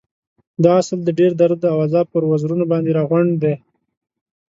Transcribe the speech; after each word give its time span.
دا 0.63 0.71
عسل 0.81 0.99
د 1.05 1.09
ډېر 1.19 1.31
درد 1.41 1.61
او 1.71 1.77
عذاب 1.85 2.05
پر 2.13 2.23
وزرونو 2.31 2.65
باندې 2.71 2.95
راغونډ 2.97 3.31
دی. 3.43 3.55